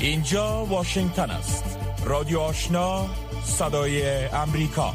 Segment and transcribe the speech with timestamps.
[0.00, 1.78] اینجا واشنگتن است.
[2.04, 3.06] رادیو آشنا
[3.44, 4.94] صدای امریکا.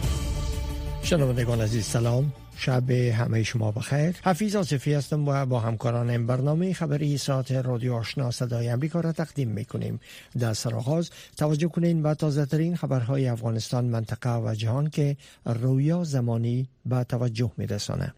[1.04, 2.33] شنوندگان عزیز سلام.
[2.58, 4.16] شب همه شما بخیر.
[4.24, 9.12] حفیظ آصفی هستم و با همکاران این برنامه خبری ساعت رادیو آشنا صدای امریکا را
[9.12, 9.99] تقدیم می کنیم
[10.39, 16.70] در سرآغاز توجه کنین به تازه ترین خبرهای افغانستان منطقه و جهان که رویا زمانی
[16.85, 18.13] به توجه می رسانه.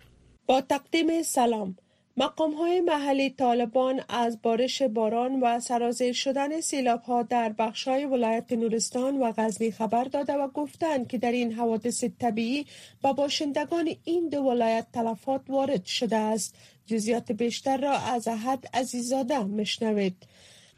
[0.48, 1.76] با تقدیم سلام.
[2.18, 8.06] مقام های محلی طالبان از بارش باران و سرازیر شدن سیلاب ها در بخش های
[8.06, 12.66] ولایت نورستان و غزنی خبر داده و گفتند که در این حوادث طبیعی
[13.02, 16.56] با باشندگان این دو ولایت تلفات وارد شده است.
[16.86, 20.16] جزیات بیشتر را از احد عزیزاده مشنوید.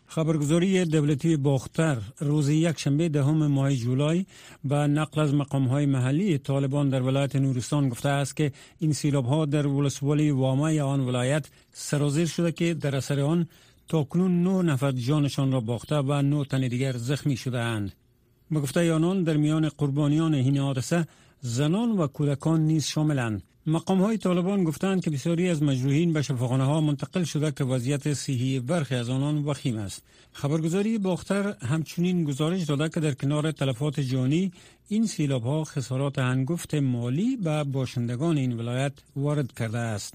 [0.07, 4.25] خبرگزاری دولتی باختر روز یک شنبه دهم ماه جولای
[4.63, 9.25] به نقل از مقام های محلی طالبان در ولایت نورستان گفته است که این سیلاب
[9.25, 13.47] ها در ولسوالی وامه آن ولایت سرازیر شده که در اثر آن
[13.87, 17.91] تاکنون نه نفر جانشان را باخته و نه تن دیگر زخمی شده اند.
[18.51, 21.07] به گفته آنان در میان قربانیان این حادثه
[21.41, 23.43] زنان و کودکان نیز شاملند.
[23.69, 28.13] مقام های طالبان گفتند که بسیاری از مجروحین به شفاخانه ها منتقل شده که وضعیت
[28.13, 30.03] صحی برخی از آنان وخیم است.
[30.31, 34.51] خبرگزاری باختر همچنین گزارش داده که در کنار تلفات جانی
[34.87, 40.13] این سیلاب ها خسارات هنگفت مالی به باشندگان این ولایت وارد کرده است.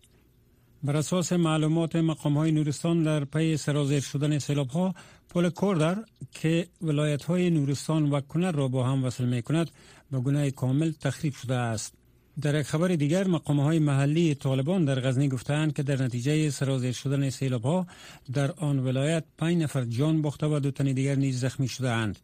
[0.83, 4.95] بر اساس معلومات مقام های نورستان در پی سرازیر شدن سیلاب ها
[5.29, 9.71] پل کوردر که ولایت های نورستان و کنر را با هم وصل می کند
[10.11, 12.02] به گونه کامل تخریب شده است.
[12.41, 16.93] در یک خبر دیگر مقام های محلی طالبان در غزنی گفتند که در نتیجه سرازیر
[16.93, 17.87] شدن سیلاب ها
[18.33, 22.19] در آن ولایت پنج نفر جان باخته و دو تن دیگر نیز زخمی شده اند.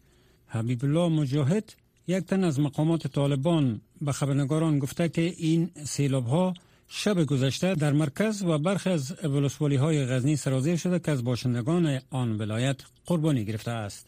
[0.46, 1.72] حبیب الله مجاهد
[2.06, 6.54] یک تن از مقامات طالبان به خبرنگاران گفته که این سیلاب ها
[6.88, 12.00] شب گذشته در مرکز و برخی از ولسوالی های غزنی سرازیر شده که از باشندگان
[12.10, 14.07] آن ولایت قربانی گرفته است.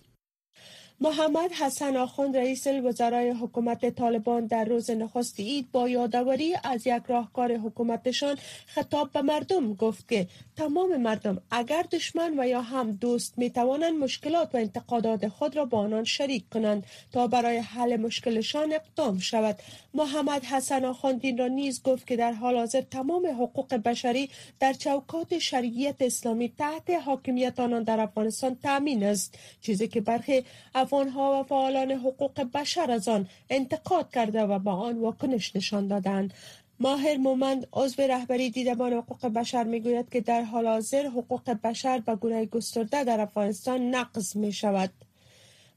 [1.02, 7.02] محمد حسن آخوند رئیس الوزرای حکومت طالبان در روز نخست اید با یادآوری از یک
[7.08, 13.38] راهکار حکومتشان خطاب به مردم گفت که تمام مردم اگر دشمن و یا هم دوست
[13.38, 18.72] می توانند مشکلات و انتقادات خود را با آنان شریک کنند تا برای حل مشکلشان
[18.72, 19.58] اقدام شود.
[19.94, 25.38] محمد حسن آخوند را نیز گفت که در حال حاضر تمام حقوق بشری در چوکات
[25.38, 29.38] شریعت اسلامی تحت حاکمیت آنان در افغانستان تامین است.
[29.60, 30.44] چیزی که برخی
[30.92, 36.34] ها و فعالان حقوق بشر از آن انتقاد کرده و با آن واکنش نشان دادند
[36.80, 42.16] ماهر مومند عضو رهبری دیدبان حقوق بشر می‌گوید که در حال حاضر حقوق بشر به
[42.16, 44.90] گونه گسترده در افغانستان نقض می شود.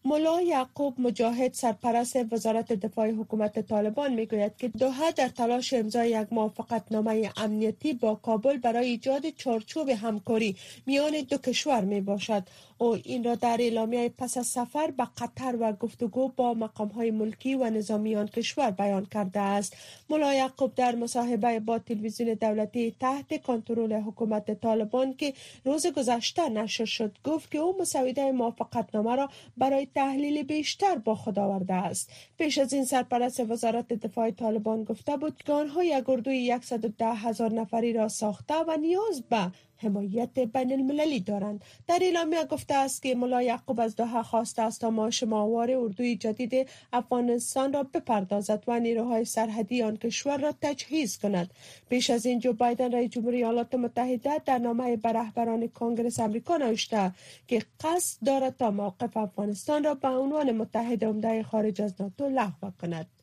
[0.06, 6.28] ملا یعقوب مجاهد سرپرست وزارت دفاع حکومت طالبان می‌گوید که دوحه در تلاش امضای یک
[6.32, 10.56] موافقت نامه امنیتی با کابل برای ایجاد چارچوب همکاری
[10.86, 12.44] میان دو کشور می باشد
[12.78, 17.12] او این را در اعلامیه پس از سفر به قطر و گفتگو با مقام های
[17.12, 19.78] ملکی و نظامیان کشور بیان کرده است.
[20.10, 25.34] ملا یعقوب در مصاحبه با تلویزیون دولتی تحت کنترل حکومت طالبان که
[25.66, 31.16] روز گذشته نشر شد گفت که او مسوده موافقت نامه را برای تحلیل بیشتر با
[31.16, 32.10] خود آورده است.
[32.38, 37.52] پیش از این سرپرست وزارت دفاع طالبان گفته بود که آنها یک اردوی 110 هزار
[37.52, 41.66] نفری را ساخته و نیاز به حمایت بین المللی دارند.
[41.88, 46.16] در اعلامیه گفته است که ملا یعقوب از دوحه خواسته است تا ماش ماوار اردوی
[46.16, 51.52] جدید افغانستان را بپردازد و نیروهای سرحدی آن کشور را تجهیز کند.
[51.90, 56.58] پیش از این جو بایدن رئیس جمهوری ایالات متحده در نامه به رهبران کنگرس آمریکا
[56.58, 57.12] نوشته
[57.48, 62.72] که قصد دارد تا موقف افغانستان را به عنوان متحد عمده خارج از ناتو لغو
[62.82, 63.23] کند.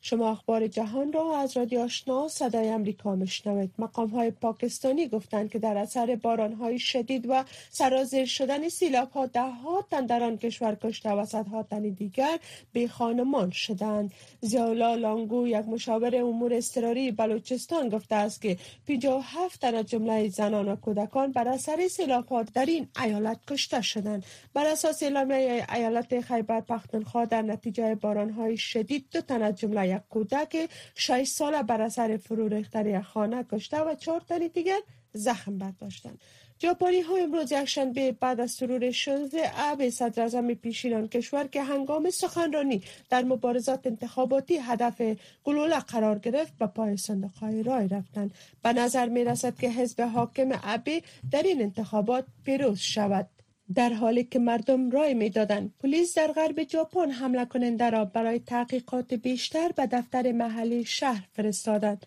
[0.00, 3.70] شما اخبار جهان را از رادیو آشنا صدای امریکا میشنوید.
[3.78, 9.26] مقام های پاکستانی گفتند که در اثر باران های شدید و سرازیر شدن سیلاب ها
[9.26, 12.38] ده ها تن در آن کشور کشته و صدها تن دیگر
[12.72, 14.12] به خانمان شدند.
[14.40, 20.68] زیالا لانگو یک مشاور امور اضطراری بلوچستان گفته است که 57 تن از جمله زنان
[20.68, 24.24] و کودکان بر اثر سیلاب ها در این ایالت کشته شدند.
[24.54, 29.95] بر اساس اعلامیه ایالت خیبر پختونخوا در نتیجه باران های شدید دو تن از جمله
[29.96, 34.80] یک کودک 6 ساله بر اثر فرو ریختن یک خانه کشته و چهار تن دیگر
[35.12, 36.20] زخم برداشتند.
[36.62, 42.10] ژاپنی ها امروز یکشنبه بعد از سرور 16 اب صدر اعظم پیشین کشور که هنگام
[42.10, 45.02] سخنرانی در مبارزات انتخاباتی هدف
[45.44, 48.34] گلوله قرار گرفت به پای صندوق های رای رفتند.
[48.62, 53.28] به نظر می رسد که حزب حاکم ابی در این انتخابات پیروز شود.
[53.74, 59.14] در حالی که مردم رای می‌دادند پلیس در غرب ژاپن حمله کننده را برای تحقیقات
[59.14, 62.06] بیشتر به دفتر محلی شهر فرستادند.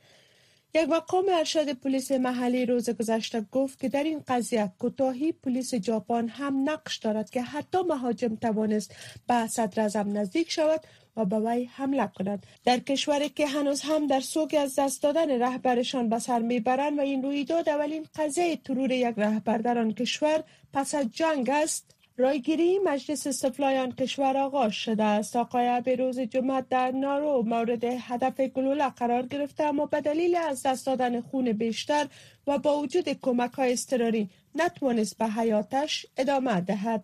[0.74, 6.28] یک مقام ارشد پلیس محلی روز گذشته گفت که در این قضیه کوتاهی پلیس ژاپن
[6.28, 8.96] هم نقش دارد که حتی مهاجم توانست
[9.28, 10.82] به صدر نزدیک شود
[11.18, 12.46] و به وی حمله کند.
[12.66, 17.02] در کشوری که هنوز هم در سوگ از دست دادن رهبرشان به سر می‌برند و
[17.02, 20.44] این رویداد اولین قضیه ترور یک رهبر در آن کشور
[20.74, 21.99] پس از جنگ است.
[22.20, 25.36] رایگیری مجلس استفلایان کشور آغاز شده است.
[25.36, 30.64] آقای به روز جمعه در نارو مورد هدف گلوله قرار گرفته اما به دلیل از
[30.64, 32.08] دست دادن خون بیشتر
[32.48, 37.04] و با وجود کمک های استراری نتوانست به حیاتش ادامه دهد.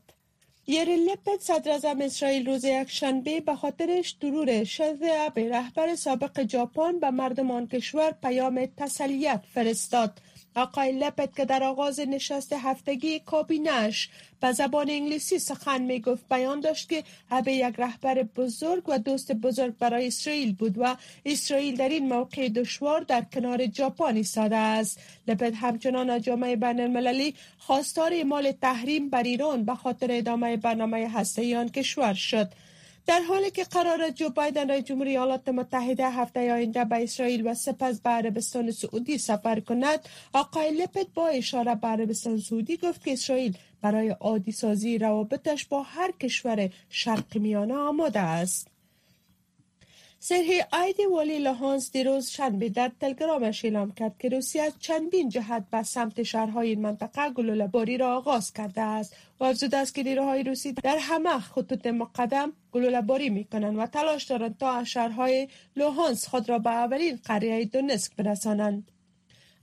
[0.67, 6.99] یری لپت صدر اسرائیل روز یک شنبه به خاطرش درور شده به رهبر سابق ژاپن
[6.99, 10.21] به مردم آن کشور پیام تسلیت فرستاد.
[10.55, 14.09] آقای لپت که در آغاز نشست هفتگی کابینش
[14.41, 19.31] به زبان انگلیسی سخن می گفت بیان داشت که هبه یک رهبر بزرگ و دوست
[19.31, 24.99] بزرگ برای اسرائیل بود و اسرائیل در این موقع دشوار در کنار ژاپن ایستاده است.
[25.27, 31.09] لپت همچنان از جامعه بین المللی خواستار اعمال تحریم بر ایران به خاطر ادامه برنامه
[31.09, 32.51] هسته آن کشور شد.
[33.07, 37.53] در حالی که قرار جو بایدن رئیس جمهوری ایالات متحده هفته آینده به اسرائیل و
[37.53, 39.99] سپس به عربستان سعودی سفر کند
[40.33, 45.83] آقای لپت با اشاره به عربستان سعودی گفت که اسرائیل برای عادی سازی روابطش با
[45.83, 48.74] هر کشور شرق میانه آماده است.
[50.27, 55.65] سرهی آیدی والی لحانس دیروز شنبه در تلگرامش اعلام کرد که روسیه از چندین جهت
[55.71, 60.03] به سمت شهرهای این منطقه گلوله باری را آغاز کرده است و افزوده است که
[60.03, 65.47] نیروهای روسی در همه خطوط مقدم گلوله باری می کنند و تلاش دارند تا شهرهای
[65.75, 68.91] لوهانس خود را به اولین قریه دونسک برسانند.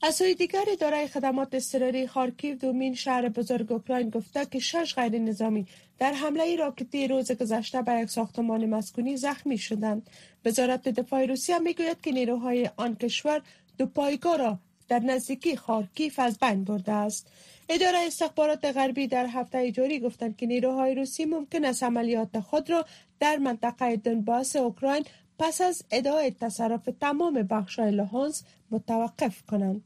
[0.05, 5.19] از سوی دیگر اداره خدمات اضطراری خارکیو دومین شهر بزرگ اوکراین گفته که شش غیر
[5.19, 5.67] نظامی
[5.99, 10.11] در حمله راکتی روز گذشته به یک ساختمان مسکونی زخمی شدند.
[10.45, 13.43] وزارت دفاع روسیه می‌گوید که نیروهای آن کشور
[13.79, 14.59] دو پایگاه را
[14.89, 17.33] در نزدیکی خارکیف از بین برده است.
[17.69, 22.85] اداره استخبارات غربی در هفته جاری گفتند که نیروهای روسی ممکن است عملیات خود را
[23.21, 25.05] در منطقه دنباس اوکراین
[25.39, 29.85] پس از ادعای تصرف تمام بخشهای لهانس متوقف کنند.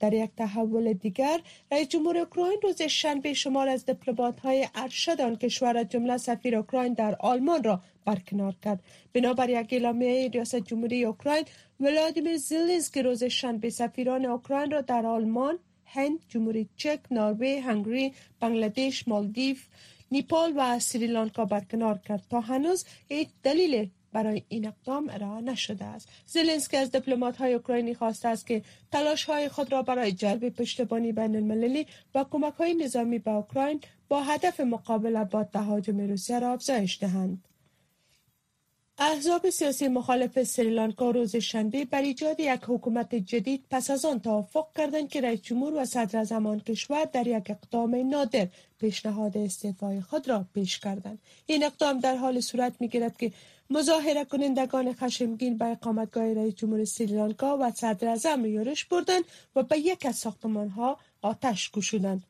[0.00, 1.40] در یک تحول دیگر
[1.72, 6.56] رئیس جمهور اوکراین روز شنبه شمار از دیپلمات های ارشد آن کشور از جمله سفیر
[6.56, 8.82] اوکراین در آلمان را برکنار کرد.
[9.12, 11.44] بنابر یک اعلامیه ریاست جمهوری اوکراین
[11.80, 19.08] ولادیمیر زلنسکی روز شنبه سفیران اوکراین را در آلمان هند جمهوری چک نروژ هنگری بنگلادش
[19.08, 19.56] مالدیو
[20.10, 22.22] نیپال و سریلانکا برکنار کرد.
[22.30, 26.08] تا هنوز هیچ دلیل برای این اقدام ارائه نشده است.
[26.26, 28.62] زلنسکی از دیپلمات های اوکراینی خواسته است که
[28.92, 33.80] تلاش های خود را برای جلب پشتیبانی بین المللی و کمک های نظامی به اوکراین
[34.08, 37.44] با هدف مقابله با تهاجم روسیه را افزایش دهند.
[39.00, 44.66] احزاب سیاسی مخالف سریلانکا روز شنبه بر ایجاد یک حکومت جدید پس از آن توافق
[44.76, 50.28] کردند که رئیس جمهور و صدر زمان کشور در یک اقدام نادر پیشنهاد استعفای خود
[50.28, 51.18] را پیش کردند.
[51.46, 53.32] این اقدام در حال صورت می که
[53.70, 59.24] مظاهره کنندگان خشمگین به اقامتگاه رئیس جمهور سریلانکا و صدر یورش بردند
[59.56, 62.22] و به یک از ساختمان ها آتش گشودند.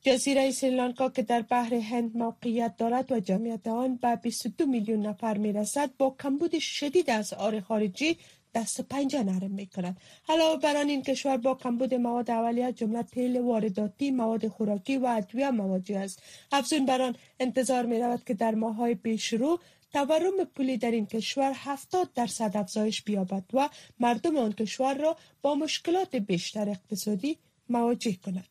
[0.00, 5.38] جزیره سریلانکا که در بحر هند موقعیت دارد و جمعیت آن به 22 میلیون نفر
[5.38, 8.18] می رسد با کمبود شدید از آر خارجی
[8.54, 9.96] دست پنجه نرم می کند
[10.28, 15.06] علاوه بر آن این کشور با کمبود مواد اولیه جمله تیل وارداتی مواد خوراکی و
[15.06, 16.22] ادویه مواجه است.
[16.52, 19.58] افزون بر آن انتظار می رود که در ماههای پیشرو
[19.92, 23.68] تورم پولی در این کشور 70 درصد افزایش بیابد و
[24.00, 28.48] مردم آن کشور را با مشکلات بیشتر اقتصادی مواجه کند.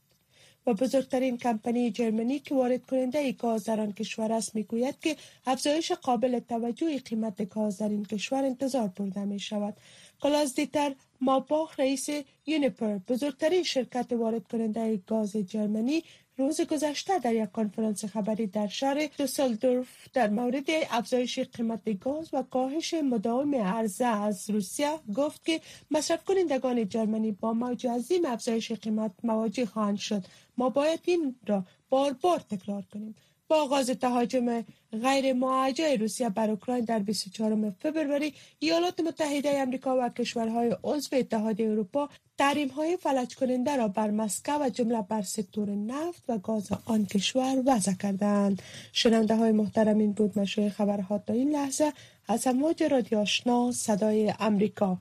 [0.67, 5.15] و بزرگترین کمپانی جرمنی که وارد کننده گاز در آن کشور است می‌گوید که
[5.45, 9.77] افزایش قابل توجه قیمت گاز در این کشور انتظار برده می شود
[10.21, 12.09] کلاس دیتر ماباخ رئیس
[12.45, 16.03] یونیپر بزرگترین شرکت وارد کننده گاز جرمنی
[16.37, 22.43] روز گذشته در یک کنفرانس خبری در شهر دوسلدورف در مورد افزایش قیمت گاز و
[22.43, 29.11] کاهش مداوم عرضه از روسیه گفت که مصرف کنندگان جرمنی با موج عظیم افزایش قیمت
[29.23, 30.23] مواجه خواهند شد.
[30.57, 33.15] ما باید این را بار بار تکرار کنیم.
[33.47, 40.09] با آغاز تهاجم غیر معجل روسیه بر اوکراین در 24 فوریه ایالات متحده آمریکا و
[40.09, 45.69] کشورهای عضو اتحادیه اروپا تحریم های فلج کننده را بر مسکو و جمله بر سکتور
[45.69, 48.61] نفت و گاز آن کشور وضع کردند.
[48.93, 51.93] شنونده های محترم این بود مشروع خبرها تا این لحظه.
[52.27, 54.97] از امواج رادیو آشنا صدای امریکا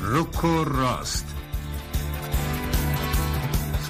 [0.00, 1.29] روکو راست.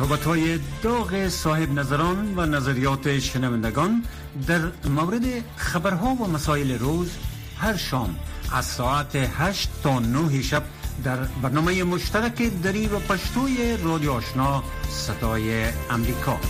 [0.00, 4.04] صحبت های داغ صاحب نظران و نظریات شنوندگان
[4.46, 5.22] در مورد
[5.56, 7.10] خبرها و مسائل روز
[7.56, 8.16] هر شام
[8.52, 10.62] از ساعت 8 تا 9 شب
[11.04, 16.40] در برنامه مشترک دری و پشتوی رادیو آشنا صدای امریکا.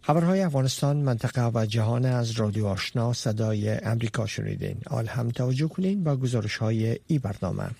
[0.00, 4.76] خبرهای افغانستان منطقه و جهان از رادیو آشنا صدای امریکا شنیدین.
[4.90, 7.70] آل هم توجه کنین با گزارش های ای برنامه.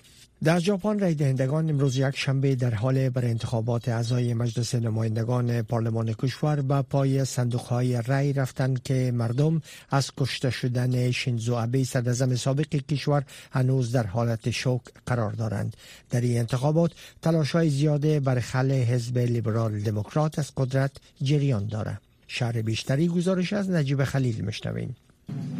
[0.43, 6.13] در ژاپن رای دهندگان امروز یک شنبه در حال بر انتخابات اعضای مجلس نمایندگان پارلمان
[6.13, 12.35] کشور به پای صندوق های رای رفتند که مردم از کشته شدن شینزو ابی صدر
[12.35, 15.77] سابق کشور هنوز در حالت شوک قرار دارند.
[16.09, 16.91] در این انتخابات
[17.21, 20.91] تلاش های زیاده بر خل حزب لیبرال دموکرات از قدرت
[21.21, 22.01] جریان دارد.
[22.27, 24.95] شهر بیشتری گزارش از نجیب خلیل مشنویم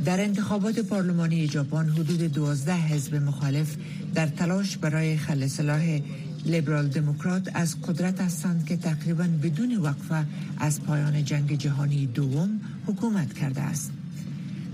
[0.06, 3.76] در انتخابات پارلمانی ژاپن حدود 12 حزب مخالف
[4.16, 6.00] در تلاش برای خل صلاح
[6.46, 10.26] لیبرال دموکرات از قدرت هستند که تقریبا بدون وقفه
[10.58, 13.92] از پایان جنگ جهانی دوم حکومت کرده است.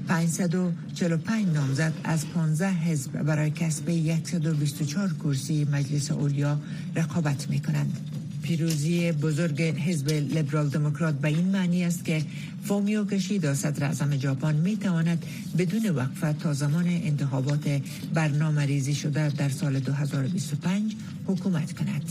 [0.08, 3.90] 545 نامزد از 15 حزب برای کسب
[4.24, 6.60] 124 کرسی مجلس اولیا
[6.96, 8.25] رقابت می کنند.
[8.46, 12.22] پیروزی بزرگ حزب لیبرال دموکرات به این معنی است که
[12.64, 15.26] فومیو کشیدا صدر اعظم ژاپن می تواند
[15.58, 17.82] بدون وقفه تا زمان انتخابات
[18.14, 22.06] برنامه ریزی شده در سال 2025 حکومت کند.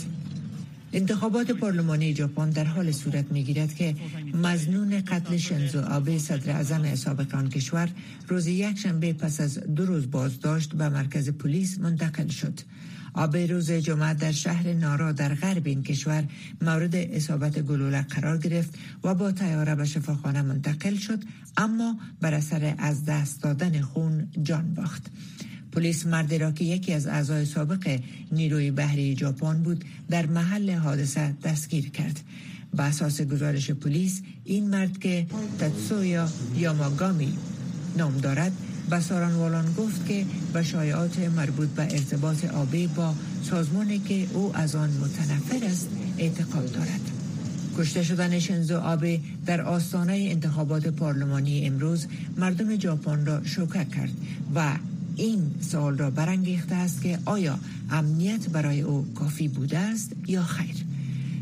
[0.93, 3.95] انتخابات پارلمانی ژاپن در حال صورت می گیرد که
[4.35, 7.89] مزنون قتل شنزو آبه صدر اعظم سابق آن کشور
[8.29, 12.61] روز یک شنبه پس از دو روز بازداشت به مرکز پلیس منتقل شد.
[13.15, 16.25] آب روز جمعه در شهر نارا در غرب این کشور
[16.63, 21.23] مورد اصابت گلوله قرار گرفت و با تیاره به شفاخانه منتقل شد
[21.57, 25.07] اما بر اثر از دست دادن خون جان باخت.
[25.73, 28.01] پلیس مردی را که یکی از اعضای سابق
[28.33, 32.21] نیروی بحری ژاپن بود در محل حادثه دستگیر کرد.
[32.77, 35.27] به اساس گزارش پلیس این مرد که
[35.59, 37.39] تتسویا یاماگامی
[37.97, 38.53] نام دارد
[38.91, 44.75] به سارانوالان گفت که به شایعات مربوط به ارتباط آبی با سازمانی که او از
[44.75, 45.89] آن متنفر است
[46.19, 47.01] اعتقاد دارد.
[47.79, 54.13] کشته شدن شنزو آبه در آستانه انتخابات پارلمانی امروز مردم ژاپن را شوکه کرد
[54.55, 54.77] و
[55.17, 57.59] این سوال را برانگیخته است که آیا
[57.91, 60.75] امنیت برای او کافی بوده است یا خیر.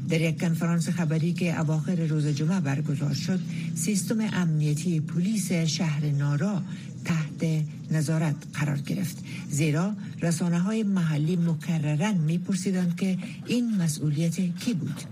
[0.08, 3.40] در یک کنفرانس خبری که اواخر روز جمعه برگزار شد
[3.74, 6.62] سیستم امنیتی پلیس شهر نارا
[7.04, 9.18] تحت نظارت قرار گرفت.
[9.50, 9.92] زیرا
[10.22, 15.02] رسانه های محلی مکررن میپرسیدند که این مسئولیت کی بود.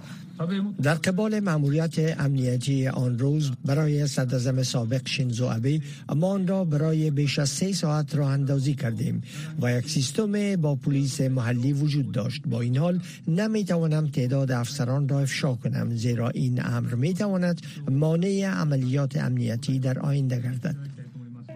[0.83, 7.11] در قبال مأموریت امنیتی آن روز برای صدر سابق شینزو ابی اما آن را برای
[7.11, 9.23] بیش از سه ساعت راه اندازی کردیم
[9.63, 12.43] و یک سیستم با پلیس محلی وجود داشت.
[12.47, 17.61] با این حال نمی توانم تعداد افسران را افشا کنم زیرا این امر می تواند
[17.91, 21.00] مانع عملیات امنیتی در آینده گردد.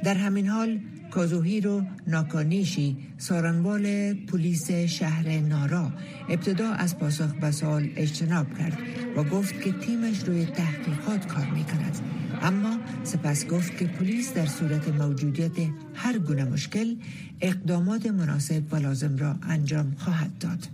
[0.03, 5.93] در همین حال کازوهیرو ناکانیشی سارنوال پلیس شهر نارا
[6.29, 8.79] ابتدا از پاسخ به سال اجتناب کرد
[9.17, 11.99] و گفت که تیمش روی تحقیقات کار می کند
[12.43, 16.97] اما سپس گفت که پلیس در صورت موجودیت هر گونه مشکل
[17.41, 20.69] اقدامات مناسب و لازم را انجام خواهد داد.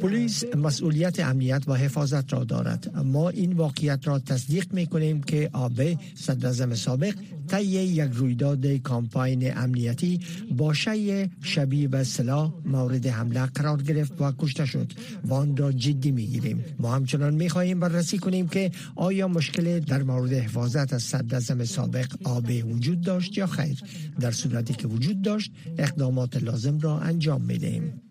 [0.00, 2.96] پلیس مسئولیت امنیت و حفاظت را دارد.
[2.96, 7.14] ما این واقعیت را تصدیق می کنیم که آبه صدر سابق
[7.48, 10.20] طی یک رویداد کامپاین امنیتی
[10.50, 14.92] با شی شبیه به سلاح مورد حمله قرار گرفت و کشته شد
[15.24, 19.80] و آن را جدی می گیریم ما همچنان می خواهیم بررسی کنیم که آیا مشکل
[19.80, 23.80] در مورد حفاظت از صدر سابق آبه وجود داشت یا خیر.
[24.20, 28.09] در صورتی که وجود داشت اقدامات لازم را انجام می دهیم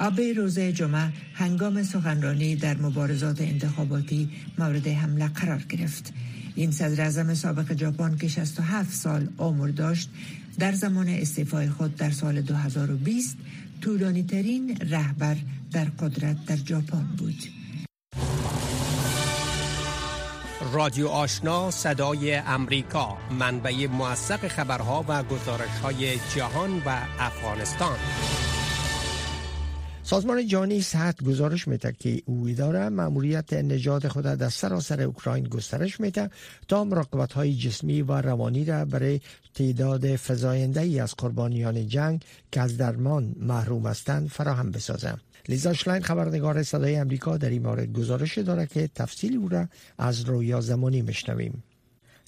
[0.00, 6.12] آبه روز جمعه هنگام سخنرانی در مبارزات انتخاباتی مورد حمله قرار گرفت.
[6.54, 10.10] این صدر اعظم سابق ژاپن که 67 سال عمر داشت
[10.58, 13.36] در زمان استعفای خود در سال 2020
[13.80, 15.36] طولانی ترین رهبر
[15.72, 17.44] در قدرت در ژاپن بود.
[20.72, 27.96] رادیو آشنا صدای امریکا منبع موثق خبرها و گزارش های جهان و افغانستان.
[30.10, 36.00] سازمان جهانی صحت گزارش میده که او داره مأموریت نجات خود در سراسر اوکراین گسترش
[36.00, 36.30] میده
[36.68, 39.20] تا مراقبت های جسمی و روانی را برای
[39.54, 45.14] تعداد فزاینده ای از قربانیان جنگ که از درمان محروم هستند فراهم بسازه.
[45.48, 50.20] لیزا شلاین خبرنگار صدای امریکا در این مورد گزارش داره که تفصیل او را از
[50.20, 51.62] رویا زمانی مشنویم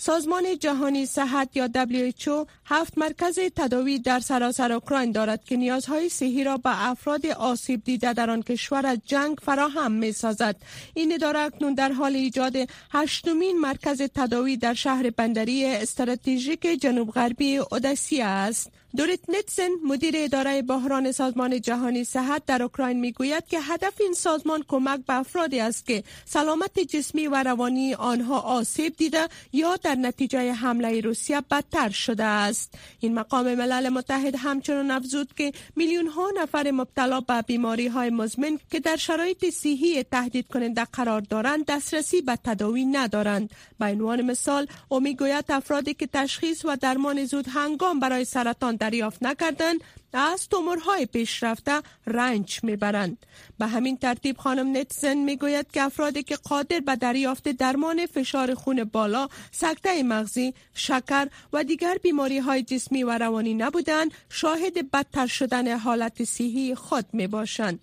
[0.04, 6.44] سازمان جهانی صحت یا WHO هفت مرکز تداوی در سراسر اوکراین دارد که نیازهای صحی
[6.44, 10.56] را به افراد آسیب دیده در آن کشور از جنگ فراهم می سازد.
[10.94, 12.56] این اداره اکنون در حال ایجاد
[12.92, 18.70] هشتمین مرکز تداوی در شهر بندری استراتژیک جنوب غربی اودسیا است.
[18.96, 24.64] دوریت نتسن مدیر اداره بحران سازمان جهانی صحت در اوکراین می‌گوید که هدف این سازمان
[24.68, 30.52] کمک به افرادی است که سلامت جسمی و روانی آنها آسیب دیده یا در نتیجه
[30.52, 32.74] حمله روسیه بدتر شده است.
[33.00, 38.58] این مقام ملل متحد همچنان افزود که میلیون ها نفر مبتلا به بیماری های مزمن
[38.70, 43.50] که در شرایط صحی تهدید کننده قرار دارند دسترسی به تداوی ندارند.
[43.78, 49.22] به عنوان مثال او می‌گوید افرادی که تشخیص و درمان زود هنگام برای سرطان دریافت
[49.22, 49.80] نکردند
[50.12, 53.26] از تومورهای پیشرفته رنج می‌برند.
[53.58, 58.84] به همین ترتیب خانم نتزن می‌گوید که افرادی که قادر به دریافت درمان فشار خون
[58.84, 65.78] بالا سکته مغزی شکر و دیگر بیماری های جسمی و روانی نبودند شاهد بدتر شدن
[65.78, 67.80] حالت صحی خود می باشند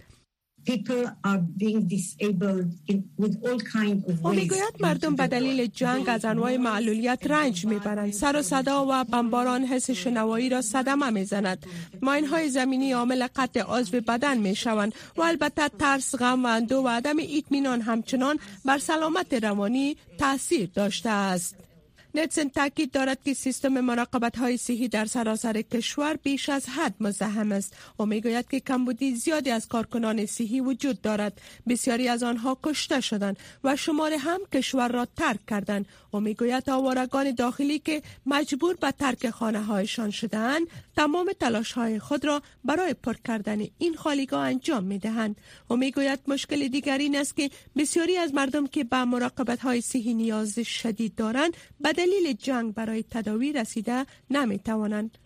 [4.24, 8.14] او می‌گوید مردم به دلیل جنگ از انواع معلولیت رنج می‌برند.
[8.14, 11.66] سر و صدا و بمباران حس شنوایی را صدمه می‌زند.
[12.02, 16.88] ماین های زمینی عامل قطع عضو بدن می‌شوند و البته ترس غم و اندو و
[16.88, 21.69] عدم اطمینان همچنان بر سلامت روانی تاثیر داشته است.
[22.16, 27.52] نتسن تاکید دارد که سیستم مراقبت های صحی در سراسر کشور بیش از حد مزاحم
[27.52, 31.42] است و می‌گوید که کمبودی زیادی از کارکنان صحی وجود دارد.
[31.68, 37.32] بسیاری از آنها کشته شدند و شمار هم کشور را ترک کردند و می‌گوید آوارگان
[37.32, 43.16] داخلی که مجبور به ترک خانه هایشان شدهاند تمام تلاش های خود را برای پر
[43.26, 45.36] کردن این خالیگاه انجام می دهند
[45.70, 50.14] و می‌گوید مشکل دیگری این است که بسیاری از مردم که به مراقبت های صحی
[50.14, 55.18] نیاز شدید دارند به دلیل جنگ برای تداوی رسیده نمی توانند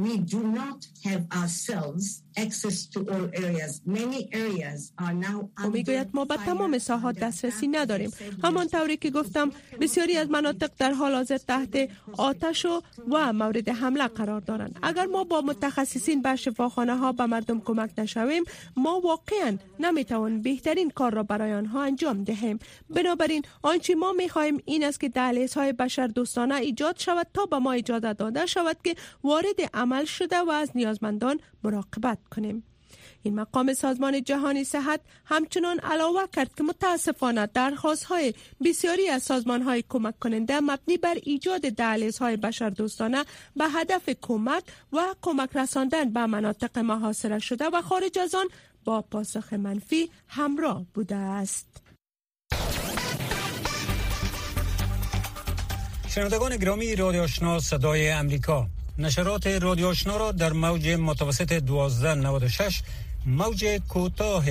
[0.00, 2.25] we do not have ourselves
[4.98, 8.10] are now می‌گوید ما به تمام ساحات دسترسی نداریم.
[8.44, 9.50] همان طوری که گفتم
[9.80, 11.88] بسیاری از مناطق در حال حاضر تحت
[12.18, 14.78] آتش و, و مورد حمله قرار دارند.
[14.82, 18.44] اگر ما با متخصصین به شفاخانه ها به مردم کمک نشویم
[18.76, 22.58] ما واقعا نمی‌توان بهترین کار را برای آنها انجام دهیم.
[22.90, 27.58] بنابراین آنچه ما می‌خواهیم این است که دهلیز های بشر دوستانه ایجاد شود تا به
[27.58, 32.64] ما اجازه داده شود که وارد عمل شده و از نیازمندان مراقبت کنیم
[33.22, 38.34] این مقام سازمان جهانی صحت همچنان علاوه کرد که متاسفانه درخواست های
[38.64, 43.24] بسیاری از سازمان های کمک کننده مبنی بر ایجاد دهلیز های بشر دوستانه
[43.56, 44.62] به هدف کمک
[44.92, 48.46] و کمک رساندن به مناطق محاصره شده و خارج از آن
[48.84, 51.82] با پاسخ منفی همراه بوده است.
[56.08, 58.66] شنوندگان گرامی رادیو آشنا صدای امریکا
[58.98, 62.82] نشرات رادیو آشنا را در موج متوسط 1296
[63.26, 64.44] موج کوتاه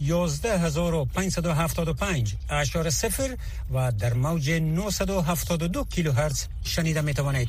[0.00, 3.36] 11575 اشار صفر
[3.74, 7.48] و در موج 972 کیلوهرتز شنیده می توانید.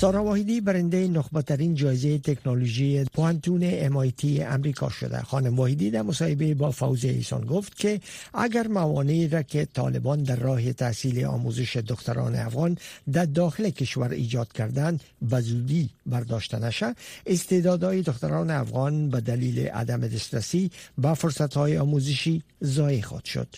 [0.00, 5.22] سارا واحدی برنده نخبترین جایزه تکنولوژی پوانتون MIT امریکا شده.
[5.22, 8.00] خانم واحدی در مصاحبه با فوز ایسان گفت که
[8.34, 12.78] اگر موانعی را که طالبان در راه تحصیل آموزش دختران افغان
[13.12, 16.94] در داخل کشور ایجاد کردند به زودی برداشته نشه
[17.26, 23.48] استعدادهای دختران افغان به دلیل عدم دسترسی به فرصتهای آموزشی ضایع خود شد.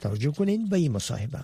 [0.00, 1.38] توجه کنین به این مصاحبه.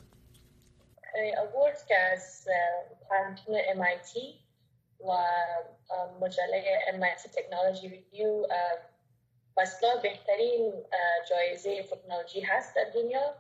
[3.13, 4.42] پانتون MIT
[5.09, 5.25] و
[6.21, 8.47] مجله MIT تکنولوژی ریویو
[9.57, 10.85] بسلا بهترین
[11.31, 13.35] جایزه تکنولوژی هست در دنیا.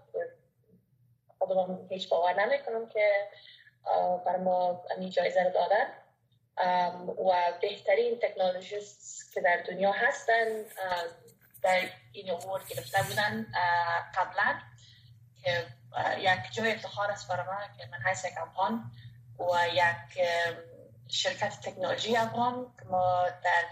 [1.38, 3.28] خودم هیچ باور نمی‌کنم که
[4.26, 5.86] بر ما این جایزه رو دادن.
[7.28, 10.44] و بهترین تکنولوژیست که در دنیا هستن
[11.62, 11.80] در
[12.12, 13.46] این اوورد گرفته بودن
[14.14, 14.60] قبلا
[15.44, 15.66] که
[16.18, 18.32] یک جای افتخار است برای من که من حیث یک
[19.38, 20.26] و یک
[21.12, 23.64] شرکت تکنولوژی افغان که ما در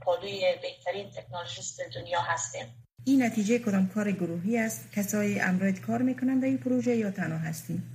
[0.00, 2.84] پالوی بهترین تکنولوژیست دنیا هستیم.
[3.04, 7.38] این نتیجه کدام کار گروهی است؟ کسای امروز کار می‌کنن در این پروژه یا تنها
[7.38, 7.92] هستیم؟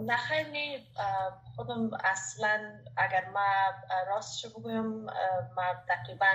[0.00, 0.86] نه خیلی
[1.56, 3.40] خودم اصلا اگر ما
[4.06, 4.86] راستش بگویم
[5.56, 6.32] ما تقریبا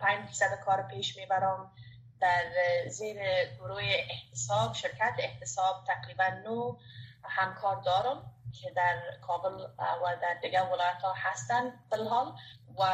[0.00, 1.72] 5 درصد کار پیش می‌برم.
[2.20, 2.44] در
[2.88, 3.16] زیر
[3.58, 6.76] گروه احتساب شرکت احتساب تقریبا نو
[7.24, 8.31] همکار دارم.
[8.52, 12.32] که در کابل و در دیگر ولایت ها هستند بالحال
[12.78, 12.84] و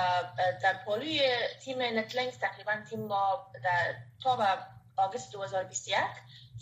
[0.62, 1.30] در پهلوی
[1.64, 4.44] تیم نتلینک تقریبا تیم ما در تا به
[4.96, 5.98] August 2021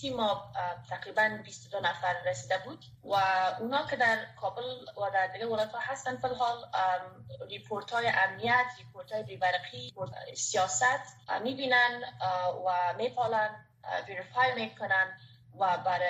[0.01, 0.53] تیم ما
[0.91, 3.15] تقریبا 22 نفر رسیده بود و
[3.61, 4.63] اونا که در کابل
[4.97, 6.65] و در دیگه ولایت ها هستن فی الحال
[7.49, 9.95] report های امنیت report های بیبرقی
[10.35, 12.03] سیاست می‌بینن
[12.67, 13.67] و میپالن
[14.07, 15.19] verify می‌کنن
[15.59, 16.09] و برای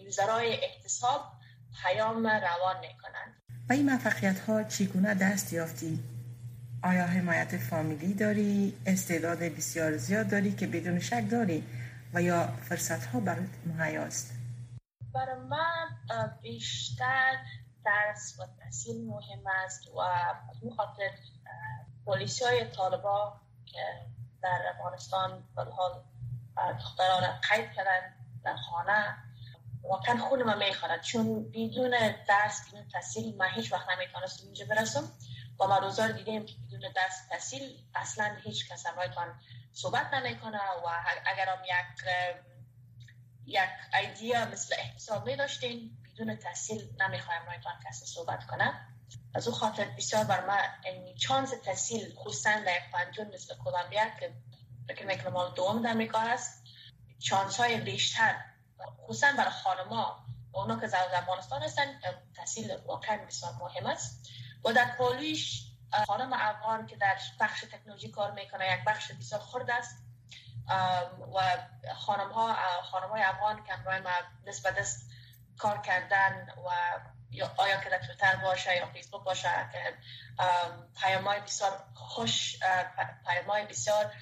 [0.00, 1.20] user های احتساب
[1.82, 3.34] پیام روان می‌کنن
[3.68, 6.04] و این موفقیت ها چگونه دست یافتی؟
[6.82, 11.64] آیا حمایت فامیلی داری؟ استعداد بسیار زیاد داری که بدون شک داری؟
[12.14, 14.32] و یا فرصت ها برات مهیاست؟
[15.14, 15.88] برای من
[16.42, 17.36] بیشتر
[17.84, 21.10] درس و تحصیل مهم است و از خاطر
[22.04, 23.78] پولیسی های طالبا که
[24.42, 26.02] در افغانستان حال
[26.78, 28.00] دختران قید کردن
[28.44, 29.16] در خانه
[29.84, 31.90] واقعا خون ما می‌خواند چون بدون
[32.28, 35.12] درس بدون تحصیل من هیچ وقت نمی‌تونستم اینجا برسم.
[35.56, 39.40] با روزار دیدیم که بدون درس تحصیل اصلا هیچ کس همراهتان
[39.72, 40.88] صحبت نمی‌کنه و
[41.26, 42.08] اگر هم یک
[43.46, 45.36] یک ایدیا مثل احتساب می
[46.04, 48.72] بدون تحصیل نمی‌خوایم رایتان کسی صحبت کنه
[49.34, 50.58] از او خاطر بسیار بر ما
[51.16, 54.32] چانس تحصیل خصوصا در یک پنجون مثل کولمبیا که
[54.88, 56.64] فکر می‌کنم دوم در امریکا هست
[57.18, 58.53] چانس های بیشتر
[59.04, 62.00] خصوصا برای خانما اونا که زن افغانستان هستن
[62.36, 64.30] تحصیل واقعا بسیار مهم است.
[64.64, 65.66] و در پولویش
[66.06, 70.04] خانم افغان که در بخش تکنولوژی کار می‌کنه یک بخش بسیار خرد است.
[71.34, 71.58] و
[71.94, 74.10] خانم ها خانم های افغان که ما
[74.46, 75.10] دست به دست
[75.58, 76.70] کار کردن و
[77.56, 79.94] آیا که در تویتر باشه یا فیسبوک باشه که
[81.00, 82.58] پیام های بسیار خوش
[83.26, 84.12] پیام های بسیار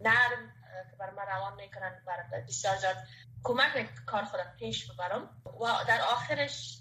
[0.00, 0.52] نرم
[0.90, 2.96] که برای من روان می‌کنن برای بسیار زیاد
[3.44, 5.28] کمک کار خودم پیش ببرم.
[5.44, 6.78] و در آخرش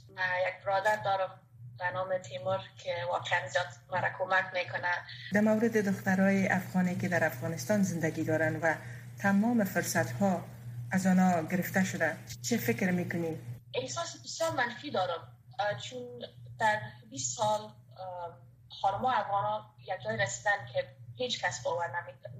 [0.48, 1.40] یک برادر دارم
[1.80, 4.94] به نام تیمور که واقعا زیاد مرا کمک می‌کنه.
[5.34, 8.76] در مورد دخترای افغانی که در افغانستان زندگی دارن و
[9.20, 10.44] تمام فرصت ها
[10.92, 13.38] از آنها گرفته شده چه فکر می‌کنی؟
[13.74, 15.38] احساس بسیار منفی دارم.
[15.90, 16.00] چون
[16.60, 17.72] در 20 سال
[18.82, 21.92] خانم افغان یک جای رسیدن که هیچ کس باور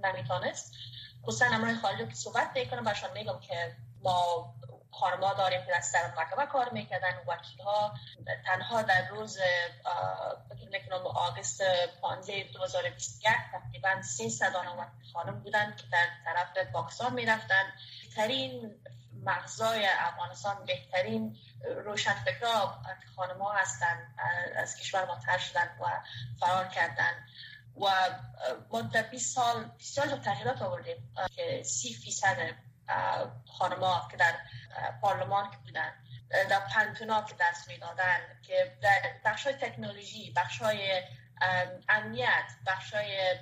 [0.04, 0.74] نمی‌تونست.
[1.22, 4.54] خصوصا امرای خارجی که صحبت می‌کنم برشان میگم که ما
[4.92, 7.94] خانما داریم که در محکمه کار می‌کردن وکیل ها
[8.44, 9.38] تنها در روز
[10.48, 11.62] فکر می‌کنم آگست
[12.02, 14.52] 15 2021 تقریبا 300
[15.12, 18.74] خانم بودن که در طرف پاکستان می‌رفتن بهترین
[19.24, 21.36] مغزای افغانستان بهترین
[21.84, 22.78] روشنفکرا
[23.16, 24.14] خانم ها هستن
[24.56, 25.84] از کشور ما تر شدن و
[26.40, 27.12] فرار کردن
[27.80, 27.86] و
[28.70, 32.36] ما در 20 سال بسیار تغییرات آوردیم که سی فیصد
[33.46, 34.34] خانما که در
[35.00, 35.92] پارلمان که بودن
[36.50, 41.02] در پنتونا که دست می‌دادن که در بخش های تکنولوژی بخش های
[41.88, 43.36] امنیت بخش های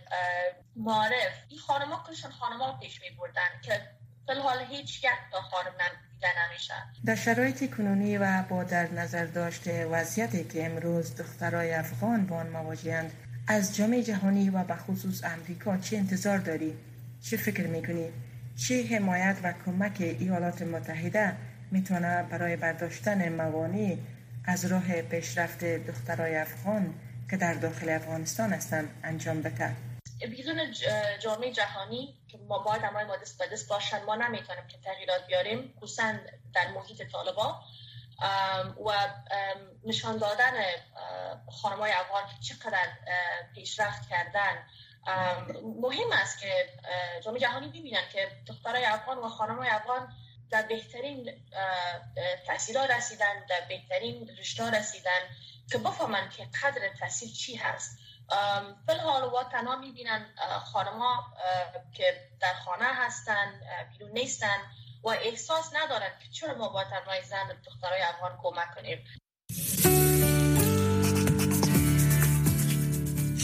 [0.76, 3.82] معرف این خانما کلشان خانما پیش می بردن که
[4.26, 5.72] فلحال هیچ یک تا خانم
[6.10, 6.28] دیده
[7.04, 12.46] در شرایط کنونی و با در نظر داشته وضعیتی که امروز دخترای افغان با آن
[12.46, 13.12] مواجهند
[13.48, 16.78] از جامعه جهانی و به خصوص امریکا چه انتظار داری؟
[17.22, 18.12] چه فکر می‌کنی؟
[18.56, 21.36] چه حمایت و کمک ایالات متحده
[21.70, 23.96] می‌تونه برای برداشتن موانع
[24.44, 26.94] از راه پیشرفت دخترای افغان
[27.30, 29.76] که در داخل افغانستان هستند انجام بده؟
[30.22, 30.72] بدون
[31.22, 35.26] جامعه جهانی که ما باید همه ما دست به دست باشن ما نمی‌تونیم که تغییرات
[35.26, 36.12] بیاریم خصوصا
[36.54, 37.60] در محیط طالبا.
[38.86, 38.92] و
[39.84, 40.52] نشان دادن
[41.50, 42.88] خانمای افغان که چقدر
[43.54, 44.62] پیشرفت کردن.
[45.62, 46.68] مهم است که
[47.24, 50.12] جامعه جهانی ببینن که دخترای افغان و خانمای افغان
[50.50, 51.46] در بهترین
[52.46, 55.20] تحصیل رسیدن در بهترین رشته رسیدن
[55.70, 57.98] که بفهمن که قدر تحصیل چی هست.
[58.86, 60.26] فلحال و تنها می‌بینن
[60.72, 61.02] خانم
[61.94, 63.60] که در خانه هستن
[63.92, 64.58] بیرون نیستن
[65.02, 69.04] و احساس ندارن که چرا ما با تنهای زن دخترای افغان کمک کنیم.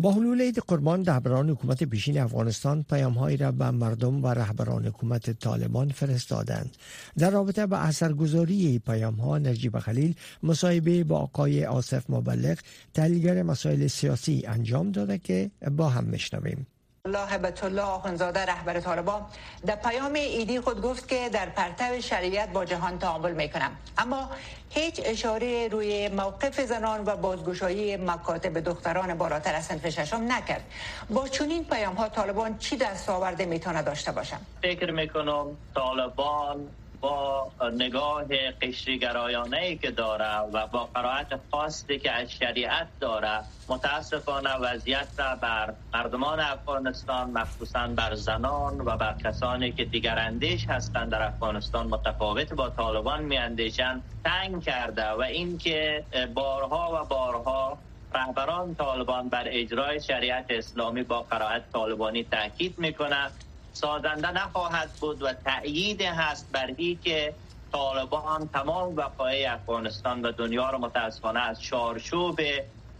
[0.00, 5.30] با حلول عید قربان رهبران حکومت پیشین افغانستان پیامهایی را به مردم و رهبران حکومت
[5.30, 6.76] طالبان فرستادند.
[7.18, 12.58] در رابطه با اثرگذاری پیام ها نجیب خلیل مصاحبه با آقای آصف مبلغ
[12.94, 16.66] تحلیلگر مسائل سیاسی انجام داده که با هم میشنویم.
[17.08, 19.26] الله هبت الله آخونزاده رهبر طالبان
[19.66, 23.76] در پیام ایدی خود گفت که در پرتو شریعت با جهان تعامل می‌کنم.
[23.98, 24.30] اما
[24.70, 30.64] هیچ اشاره روی موقف زنان و بازگشایی مکاتب دختران بالاتر از صنف ششم نکرد.
[31.10, 36.68] با چنین پیام ها طالبان چی دستاورده می‌تونه داشته باشم؟ فکر می‌کنم طالبان
[37.00, 38.24] با نگاه
[38.62, 45.36] قشریگرایانه ای که داره و با قرائت خاصی که از شریعت داره متاسفانه وضعیت را
[45.36, 51.86] بر مردمان افغانستان مخصوصا بر زنان و بر کسانی که دیگر اندیش هستند در افغانستان
[51.86, 57.78] متفاوت با طالبان می اندیشن تنگ کرده و اینکه بارها و بارها
[58.14, 63.32] رهبران طالبان بر اجرای شریعت اسلامی با قرائت طالبانی تاکید می‌کنند.
[63.80, 67.36] سازنده نخواهد بود و تأیید هست بر که
[67.72, 72.40] طالبان تمام وقایع افغانستان و دنیا را متاسفانه از چارچوب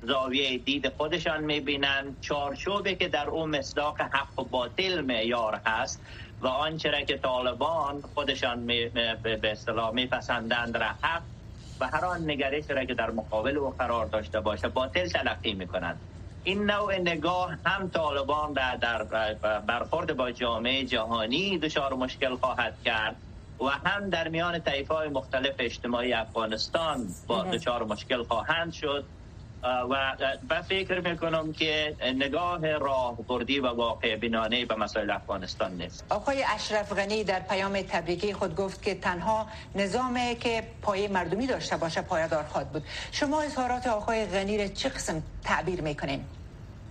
[0.03, 2.21] زاویه دید خودشان می‌بینند.
[2.21, 6.03] چارچوبی که در اون مصداق حق و باطل معیار هست
[6.41, 11.23] و آنچه که طالبان خودشان به اصطلاح میپسندند را حق
[11.81, 16.01] و هر آن نگرش را که در مقابل او قرار داشته باشه باطل تلقی می‌کنند
[16.49, 19.05] این نوع نگاه هم طالبان را در
[19.61, 23.17] برخورد با جامعه جهانی دچار مشکل خواهد کرد
[23.61, 29.05] و هم در میان طیف های مختلف اجتماعی افغانستان با دچار مشکل خواهند شد.
[29.63, 30.17] و
[30.49, 36.05] به فکر می‌کنم که نگاه راه بردی و واقع بینانه به مسائل افغانستان نیست.
[36.11, 41.77] آقای اشرف غنی در پیام تبریکی خود گفت که تنها نظامی که پای مردمی داشته
[41.77, 42.85] باشه پایدار خواهد بود.
[43.13, 46.25] شما اظهارات آقای غنی را چه قسم تعبیر می‌کنین؟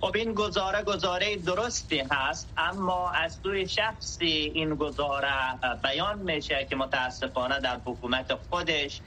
[0.01, 6.75] خب این گزاره گزاره درستی هست اما از سوی شخصی این گزاره بیان میشه که
[6.75, 9.01] متاسفانه در حکومت خودش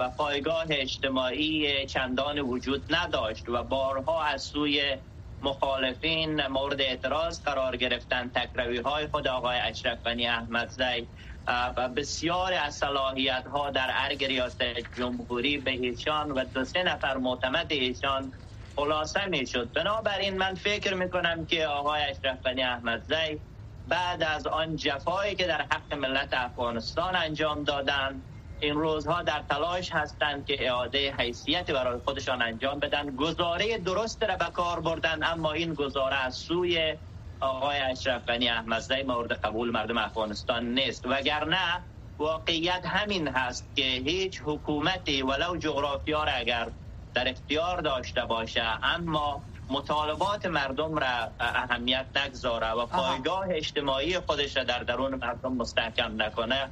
[0.00, 4.96] و پایگاه اجتماعی چندان وجود نداشت و بارها از سوی
[5.42, 11.08] مخالفین مورد اعتراض قرار گرفتن تکروی های خود آقای اشرف بنی احمدزی
[11.48, 14.62] و بسیار از صلاحیت ها در ارگ ریاست
[14.96, 18.32] جمهوری به ایشان و دو سه نفر معتمد ایشان
[18.76, 23.40] خلاصه می شد بنابراین من فکر می کنم که آقای اشرف بنی احمدزی
[23.86, 28.22] بعد از آن جفایی که در حق ملت افغانستان انجام دادن
[28.60, 33.16] این روزها در تلاش هستند که اعاده حیثیت برای خودشان انجام بدن.
[33.16, 36.96] گزاره درست را به کار بردن اما این گزاره از سوی
[37.40, 41.06] آقای اشرف بنی احمدزی مورد قبول مردم افغانستان نیست.
[41.06, 41.84] وگرنه
[42.18, 46.72] واقعیت همین هست که هیچ حکومتی ولو جغرافیا را اگر
[47.16, 54.64] در اختیار داشته باشه اما مطالبات مردم را اهمیت نگذاره و پایگاه اجتماعی خودش را
[54.64, 56.70] در درون مردم مستحکم نکنه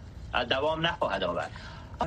[0.51, 1.51] دوام نخواهد آورد.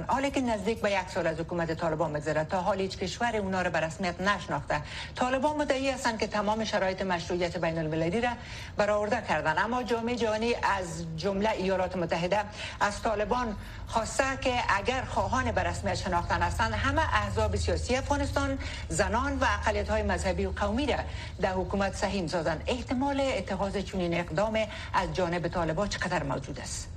[0.07, 3.61] حالی که نزدیک به یک سال از حکومت طالبان مگذره تا حال هیچ کشور اونا
[3.61, 4.81] رو به رسمیت نشناخته.
[5.15, 8.29] طالبان مدعی هستند که تمام شرایط مشروعیت بین المللی را
[8.77, 9.57] برآورده کردن.
[9.57, 12.39] اما جامعه جهانی از جمله ایالات متحده
[12.79, 13.55] از طالبان
[13.87, 19.89] خواسته که اگر خواهان به رسمیت شناختن هستند همه احزاب سیاسی افغانستان زنان و اقلیت
[19.89, 20.97] های مذهبی و قومی را
[21.41, 22.63] در حکومت سهیم سازند.
[22.67, 24.57] احتمال اتخاذ چنین اقدام
[24.93, 26.96] از جانب طالبان چقدر موجود است؟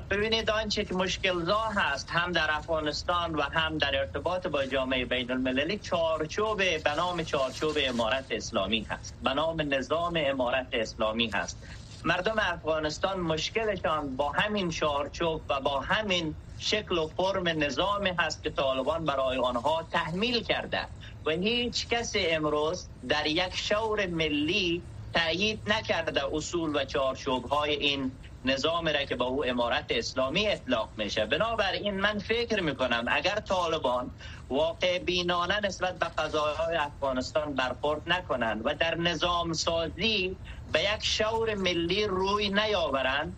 [0.00, 5.04] ببینید آنچه که مشکل زا هست هم در افغانستان و هم در ارتباط با جامعه
[5.04, 9.14] بین المللی چارچوب به نام چارچوب امارت اسلامی هست.
[9.22, 11.58] به نام نظام امارت اسلامی هست.
[12.04, 18.50] مردم افغانستان مشکلشان با همین چارچوب و با همین شکل و فرم نظام هست که
[18.50, 20.88] طالبان برای آنها تحمیل کرده.
[21.26, 24.82] و هیچ کس امروز در یک شور ملی
[25.14, 28.12] تأیید نکرده اصول و چارچوب های این
[28.44, 31.26] نظام را که با او امارت اسلامی اطلاق میشه.
[31.26, 34.10] بنابراین من فکر می‌کنم اگر طالبان
[34.50, 40.38] واقع بینانه نسبت به قضاهای افغانستان برخورد نکنند و در نظام سازی
[40.72, 43.36] به یک شور ملی روی نیاورند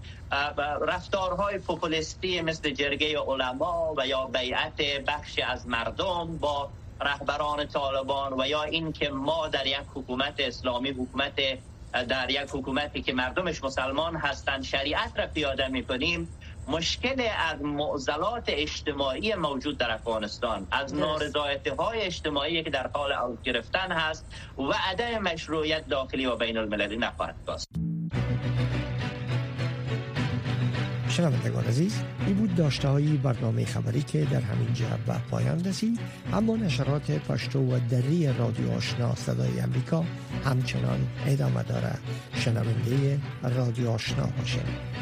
[0.80, 8.46] رفتارهای پوپولیستی مثل جرگه علما و یا بیعت بخشی از مردم با رهبران طالبان و
[8.46, 11.34] یا اینکه ما در یک حکومت اسلامی حکومت
[12.02, 16.28] در یک حکومتی که مردمش مسلمان هستند شریعت را پیاده می‌کنیم
[16.66, 23.92] مشکل از معضلات اجتماعی موجود در افغانستان از نارضایتی های اجتماعی که در حال گرفتن
[23.92, 24.26] هست
[24.58, 27.93] و عدم مشروعیت داخلی و بین المللی نخواهد داشت.
[31.14, 31.94] شنوندگان عزیز
[32.26, 35.98] این بود داشته های برنامه خبری که در همین جهت به پایان رسید.
[36.32, 40.04] اما نشرات پشتو و دری رادیو آشنا صدای امریکا
[40.44, 41.94] همچنان ادامه داره
[42.34, 44.94] شنونده رادیو آشنا باشید.